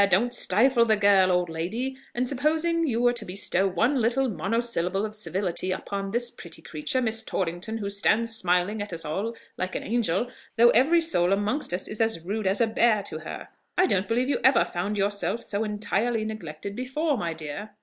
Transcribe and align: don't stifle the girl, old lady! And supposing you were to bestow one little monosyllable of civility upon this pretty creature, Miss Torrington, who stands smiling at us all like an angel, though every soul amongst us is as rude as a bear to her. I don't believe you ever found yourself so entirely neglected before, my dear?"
don't 0.09 0.33
stifle 0.33 0.83
the 0.83 0.95
girl, 0.95 1.31
old 1.31 1.47
lady! 1.47 1.95
And 2.15 2.27
supposing 2.27 2.87
you 2.87 2.99
were 3.03 3.13
to 3.13 3.23
bestow 3.23 3.67
one 3.67 4.01
little 4.01 4.27
monosyllable 4.29 5.05
of 5.05 5.13
civility 5.13 5.71
upon 5.71 6.09
this 6.09 6.31
pretty 6.31 6.63
creature, 6.63 7.03
Miss 7.03 7.21
Torrington, 7.21 7.77
who 7.77 7.87
stands 7.87 8.35
smiling 8.35 8.81
at 8.81 8.91
us 8.93 9.05
all 9.05 9.35
like 9.57 9.75
an 9.75 9.83
angel, 9.83 10.31
though 10.57 10.71
every 10.71 11.01
soul 11.01 11.31
amongst 11.31 11.71
us 11.71 11.87
is 11.87 12.01
as 12.01 12.21
rude 12.21 12.47
as 12.47 12.59
a 12.59 12.65
bear 12.65 13.03
to 13.03 13.19
her. 13.19 13.47
I 13.77 13.85
don't 13.85 14.07
believe 14.07 14.27
you 14.27 14.39
ever 14.43 14.65
found 14.65 14.97
yourself 14.97 15.43
so 15.43 15.63
entirely 15.63 16.25
neglected 16.25 16.75
before, 16.75 17.15
my 17.15 17.33
dear?" 17.33 17.69